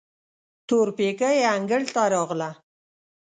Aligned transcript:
تورپيکۍ 0.67 1.37
انګړ 1.53 1.81
ته 1.93 2.01
راغله. 2.13 2.49